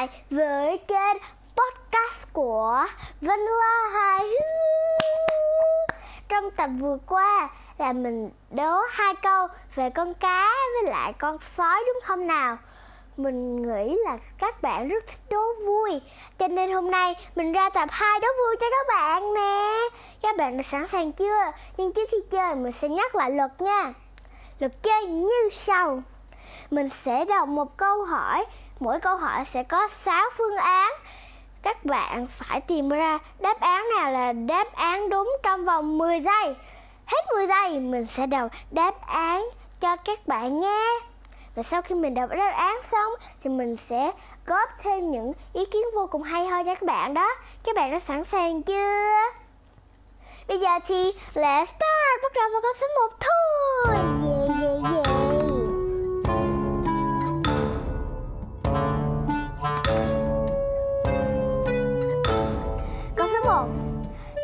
[0.00, 1.16] lại với kênh
[1.56, 2.86] podcast của
[3.20, 5.96] Vanilla Hài Hước.
[6.28, 11.38] Trong tập vừa qua là mình đố hai câu về con cá với lại con
[11.56, 12.56] sói đúng không nào?
[13.16, 16.00] Mình nghĩ là các bạn rất thích đố vui,
[16.38, 19.78] Cho nên hôm nay mình ra tập 2 đố vui cho các bạn nè
[20.22, 21.40] Các bạn đã sẵn sàng chưa?
[21.76, 23.92] Nhưng trước khi chơi, mình sẽ nhắc lại luật nha
[24.58, 26.02] Luật chơi như sau
[26.70, 28.44] Mình sẽ đọc một câu hỏi
[28.80, 30.92] Mỗi câu hỏi sẽ có 6 phương án.
[31.62, 36.20] Các bạn phải tìm ra đáp án nào là đáp án đúng trong vòng 10
[36.20, 36.54] giây.
[37.06, 39.48] Hết 10 giây, mình sẽ đọc đáp án
[39.80, 40.86] cho các bạn nghe.
[41.54, 43.12] Và sau khi mình đọc đáp án xong
[43.44, 44.10] thì mình sẽ
[44.46, 47.34] góp thêm những ý kiến vô cùng hay ho cho các bạn đó.
[47.64, 49.10] Các bạn đã sẵn sàng chưa?
[50.48, 52.22] Bây giờ thì let's start.
[52.22, 53.96] Bắt đầu vào câu số 1 thôi.
[53.96, 54.29] yeah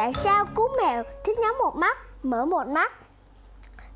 [0.00, 2.92] tại sao cú mèo thích nhắm một mắt, mở một mắt?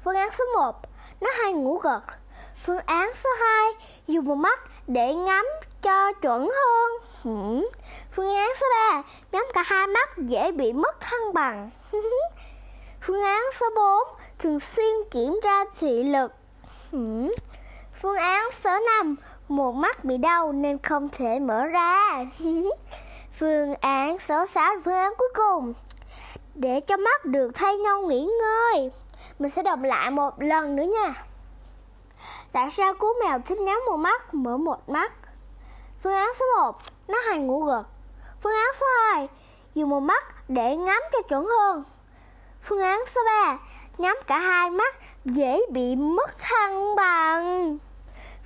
[0.04, 0.76] Phương án số 1
[1.20, 2.00] nó hay ngủ gật.
[2.64, 3.72] Phương án số 2
[4.06, 5.46] Dùng một mắt để ngắm
[5.82, 6.90] cho chuẩn hơn.
[7.22, 7.66] Hmm.
[8.16, 11.70] Phương án số 3 Nhắm cả hai mắt dễ bị mất thăng bằng.
[13.06, 16.32] Phương án số 4 Thường xuyên kiểm tra thị lực.
[16.92, 17.30] Hmm.
[18.02, 19.16] Phương án số 5
[19.48, 22.24] Một mắt bị đau nên không thể mở ra.
[23.38, 25.74] Phương án số 6 Phương án cuối cùng.
[26.54, 28.90] Để cho mắt được thay nhau nghỉ ngơi
[29.38, 31.14] Mình sẽ đọc lại một lần nữa nha
[32.54, 35.12] Tại sao cú mèo thích nhắm một mắt, mở một mắt?
[36.02, 37.82] Phương án số 1, nó hay ngủ gật.
[38.42, 39.28] Phương án số 2,
[39.74, 41.84] dùng một mắt để ngắm cho chuẩn hơn.
[42.62, 43.58] Phương án số 3,
[43.98, 47.78] nhắm cả hai mắt dễ bị mất thăng bằng.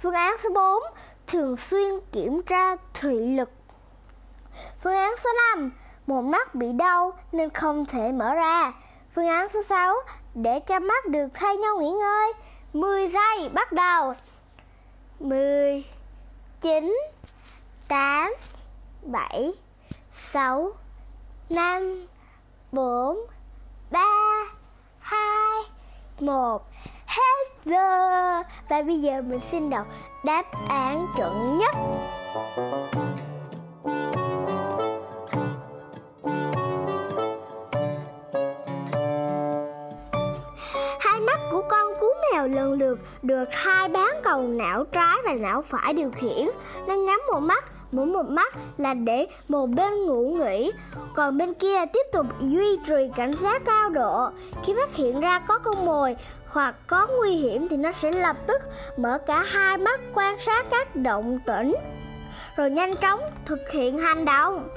[0.03, 0.83] Phương án số 4,
[1.27, 3.51] thường xuyên kiểm tra thị lực.
[4.81, 5.73] Phương án số 5,
[6.09, 8.73] một mắt bị đau nên không thể mở ra.
[9.15, 9.95] Phương án số 6,
[10.35, 12.33] để cho mắt được thay nhau nghỉ ngơi.
[12.73, 14.15] 10 giây bắt đầu
[15.21, 15.85] 10
[16.61, 16.99] 9
[17.89, 18.33] 8
[19.03, 19.53] 7
[20.33, 20.73] 6
[21.51, 22.07] 5
[22.73, 23.19] 4
[23.91, 24.01] 3
[25.01, 25.21] 2
[26.21, 26.63] 1
[27.07, 29.87] Hết giờ Và bây giờ mình xin đọc
[30.25, 31.75] đáp án chuẩn nhất
[44.39, 46.49] cầu não trái và não phải điều khiển.
[46.87, 50.73] Nó nhắm một mắt, mỗi một mắt là để một bên ngủ nghỉ,
[51.15, 54.29] còn bên kia tiếp tục duy trì cảnh giác cao độ.
[54.65, 56.17] Khi phát hiện ra có con mồi
[56.49, 58.63] hoặc có nguy hiểm thì nó sẽ lập tức
[58.97, 61.75] mở cả hai mắt quan sát các động tĩnh,
[62.57, 64.69] rồi nhanh chóng thực hiện hành động.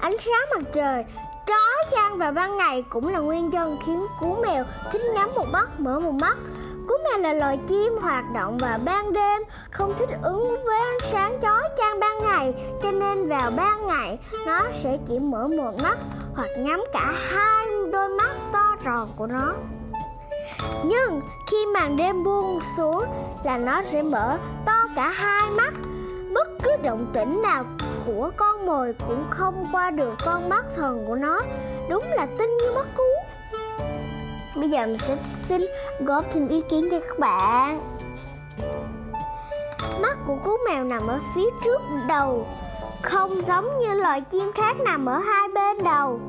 [0.00, 1.04] Ánh sáng mặt trời
[1.46, 5.46] chói chang vào ban ngày cũng là nguyên nhân khiến cú mèo thích nhắm một
[5.52, 6.36] mắt mở một mắt.
[6.88, 11.00] Cú mèo là loài chim hoạt động vào ban đêm, không thích ứng với ánh
[11.00, 15.72] sáng chói chang ban ngày, cho nên vào ban ngày nó sẽ chỉ mở một
[15.82, 15.98] mắt
[16.34, 19.54] hoặc nhắm cả hai đôi mắt to tròn của nó.
[20.84, 23.04] Nhưng khi màn đêm buông xuống
[23.44, 25.72] là nó sẽ mở to cả hai mắt.
[26.34, 27.64] Bất cứ động tĩnh nào
[28.06, 31.40] của con mồi cũng không qua được con mắt thần của nó
[31.88, 33.07] Đúng là tinh như mắt cú
[34.60, 35.16] Bây giờ mình sẽ
[35.48, 35.66] xin
[36.00, 37.80] góp thêm ý kiến cho các bạn.
[40.02, 42.46] Mắt của cú mèo nằm ở phía trước đầu,
[43.02, 46.20] Không giống như loài chim khác nằm ở hai bên đầu.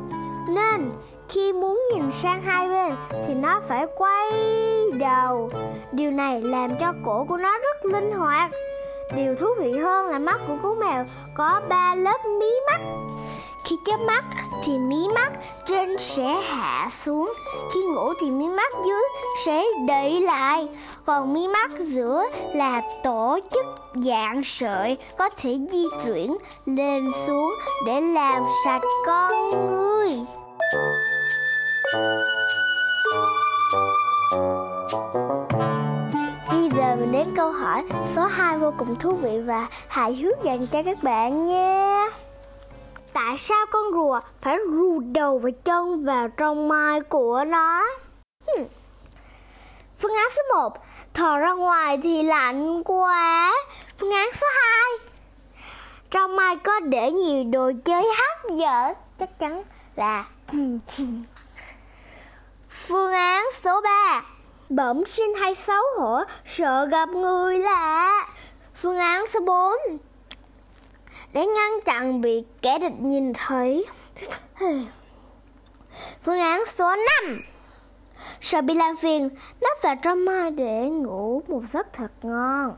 [0.50, 0.91] Nên,
[1.29, 2.95] khi muốn nhìn sang hai bên
[3.28, 4.31] thì nó phải quay
[5.00, 5.50] đầu.
[5.91, 8.51] Điều này làm cho cổ của nó rất linh hoạt.
[9.16, 11.06] Điều thú vị hơn là mắt của cú mèo
[11.38, 12.81] có ba lớp mí mắt.
[13.69, 14.24] Khi chớp mắt
[14.63, 15.31] thì mí mắt
[15.66, 17.33] trên sẽ hạ xuống,
[17.74, 19.04] khi ngủ thì mí mắt dưới
[19.45, 20.68] sẽ đẩy lại,
[21.06, 22.24] còn mí mắt giữa
[22.54, 27.56] là tổ chức dạng sợi có thể di chuyển lên xuống
[27.86, 30.19] để làm sạch con người.
[36.51, 37.83] Bây giờ mình đến câu hỏi
[38.15, 41.99] số 2 vô cùng thú vị và hài hước dành cho các bạn nha.
[43.19, 47.83] Tại sao con rùa phải rù đầu và chân vào trong mai của nó?
[48.48, 48.66] Hmm.
[50.00, 50.77] Phương án số 1
[51.13, 53.54] Thò ra ngoài thì lạnh quá
[53.98, 55.18] Phương án số 2
[56.12, 59.63] Trong mai có để nhiều đồ chơi hấp dẫn, Chắc chắn
[59.95, 60.25] là
[62.69, 64.24] Phương án số 3
[64.69, 68.27] Bẩm sinh hay xấu hổ Sợ gặp người lạ
[68.75, 69.74] Phương án số 4
[71.33, 73.85] để ngăn chặn bị kẻ địch nhìn thấy.
[76.23, 77.41] Phương án số 5
[78.41, 79.29] Sợ bị làm phiền,
[79.61, 82.75] nấp vào trong mai để ngủ một giấc thật ngon.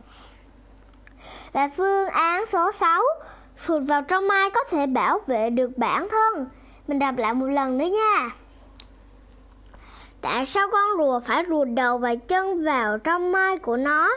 [1.54, 3.02] Và phương án số 6
[3.58, 6.48] Sụt vào trong mai có thể bảo vệ được bản thân.
[6.88, 8.30] Mình đọc lại một lần nữa nha.
[10.22, 14.10] Tại sao con rùa phải rùa đầu và chân vào trong mai của nó?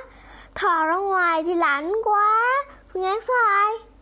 [0.54, 2.42] Thò ra ngoài thì lạnh quá.
[2.92, 3.93] Phương án số 2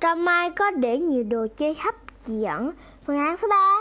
[0.00, 2.70] trong mai có để nhiều đồ chơi hấp dẫn.
[3.06, 3.78] Phương án số 3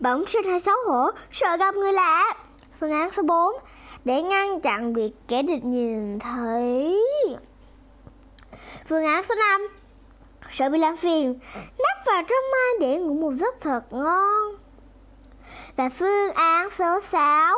[0.00, 2.34] Bẩm sinh hay xấu hổ, sợ gặp người lạ.
[2.80, 3.54] Phương án số 4
[4.04, 7.04] Để ngăn chặn việc kẻ địch nhìn thấy.
[8.88, 9.68] Phương án số 5
[10.50, 14.54] Sợ bị làm phiền, nắp vào trong mai để ngủ một giấc thật ngon.
[15.76, 17.56] Và phương án số 6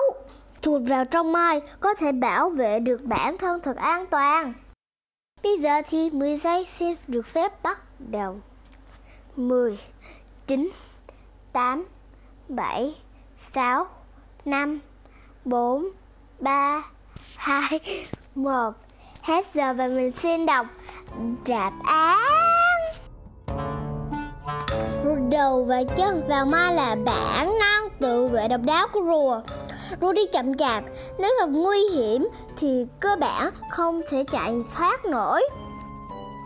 [0.62, 4.52] Thụt vào trong mai có thể bảo vệ được bản thân thật an toàn.
[5.42, 8.40] Bây giờ thì 10 giây xin được phép bắt đầu.
[9.36, 9.78] 10,
[10.46, 10.70] 9,
[11.52, 11.84] 8,
[12.48, 12.94] 7,
[13.38, 13.86] 6,
[14.44, 14.80] 5,
[15.44, 15.88] 4,
[16.38, 16.82] 3,
[17.36, 17.80] 2,
[18.34, 18.70] 1.
[19.22, 20.66] Hết giờ và mình xin đọc
[21.46, 22.20] đáp án.
[25.04, 29.40] Rùa đầu và chân vào ma là bản năng tự vệ độc đáo của rùa.
[30.00, 30.84] Rùa đi chậm chạp,
[31.18, 35.42] nếu gặp nguy hiểm thì cơ bản không thể chạy thoát nổi.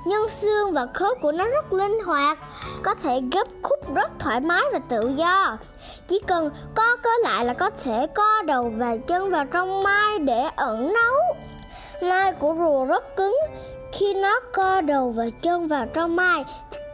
[0.04, 2.38] Nhân xương và khớp của nó rất linh hoạt,
[2.82, 5.58] có thể gấp khúc rất thoải mái và tự do.
[6.08, 10.18] Chỉ cần co cơ lại là có thể co đầu và chân vào trong mai
[10.18, 11.36] để ẩn nấu.
[12.10, 13.36] Mai của rùa rất cứng,
[13.92, 16.44] khi nó co đầu và chân vào trong mai,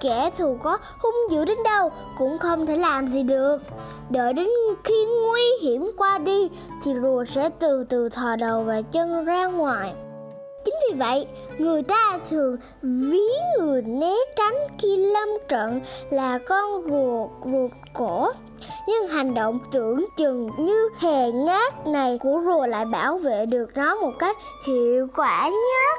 [0.00, 3.58] kẻ thù có hung dữ đến đâu cũng không thể làm gì được.
[4.10, 4.48] Đợi đến
[4.84, 6.50] khi nguy hiểm qua đi
[6.82, 9.94] thì rùa sẽ từ từ thò đầu và chân ra ngoài.
[10.66, 11.26] Chính vì vậy,
[11.58, 13.22] người ta thường ví
[13.58, 15.80] người né tránh khi lâm trận
[16.10, 18.30] là con rùa ruột cổ.
[18.88, 23.66] Nhưng hành động tưởng chừng như hề nhát này của rùa lại bảo vệ được
[23.74, 24.36] nó một cách
[24.66, 25.98] hiệu quả nhất.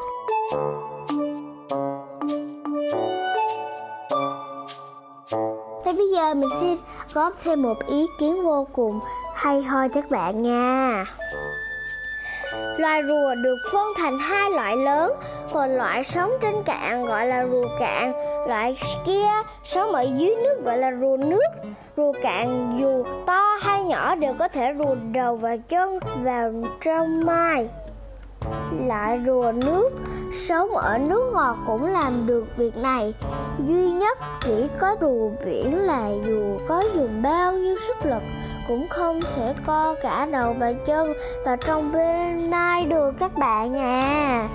[5.85, 6.77] Và bây giờ mình xin
[7.13, 8.99] góp thêm một ý kiến vô cùng
[9.35, 11.05] hay ho cho các bạn nha.
[12.77, 15.13] Loài rùa được phân thành hai loại lớn,
[15.53, 18.13] một loại sống trên cạn gọi là rùa cạn,
[18.47, 19.27] loại kia
[19.63, 21.47] sống ở dưới nước gọi là rùa nước.
[21.97, 27.25] Rùa cạn dù to hay nhỏ đều có thể rùa đầu và chân vào trong
[27.25, 27.69] mai.
[28.85, 29.89] Lại rùa nước
[30.33, 33.13] sống ở nước ngọt cũng làm được việc này.
[33.59, 38.23] Duy nhất chỉ có rùa biển là dù có dùng bao nhiêu sức lực,
[38.67, 41.13] cũng không thể co cả đầu và chân
[41.45, 44.47] vào trong bên nai được các bạn à.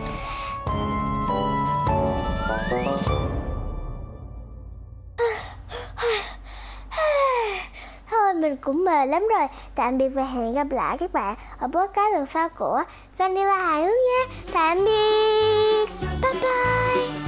[8.62, 9.48] Cũng mệt lắm rồi.
[9.74, 12.82] Tạm biệt và hẹn gặp lại các bạn Ở podcast lần sau của
[13.18, 15.86] Vanilla Hài Hước nha Tạm biệt.
[16.22, 17.21] Bye bye.